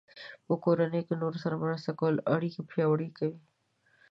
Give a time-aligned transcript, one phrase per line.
[0.45, 3.39] په کورنۍ کې د نورو سره مرسته کول اړیکې پیاوړې کوي.